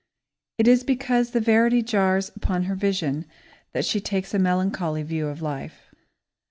[0.57, 3.27] It is because the verity jars upon her vision
[3.73, 5.91] that she takes a melancholy view of life.